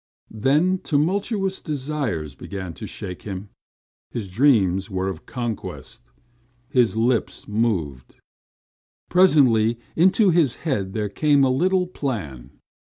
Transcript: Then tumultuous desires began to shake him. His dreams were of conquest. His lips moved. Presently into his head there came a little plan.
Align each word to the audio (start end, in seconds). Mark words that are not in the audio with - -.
Then 0.33 0.79
tumultuous 0.79 1.59
desires 1.59 2.33
began 2.33 2.73
to 2.73 2.87
shake 2.87 3.21
him. 3.21 3.49
His 4.09 4.27
dreams 4.27 4.89
were 4.89 5.07
of 5.09 5.27
conquest. 5.27 6.01
His 6.71 6.97
lips 6.97 7.47
moved. 7.47 8.15
Presently 9.11 9.77
into 9.95 10.31
his 10.31 10.55
head 10.65 10.93
there 10.93 11.07
came 11.09 11.43
a 11.43 11.51
little 11.51 11.85
plan. 11.85 12.49